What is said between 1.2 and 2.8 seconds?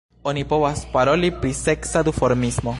pri seksa duformismo.